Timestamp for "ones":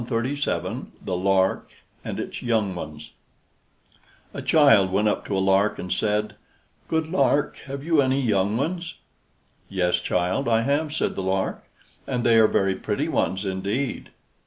2.73-3.11, 8.57-8.95, 13.09-13.45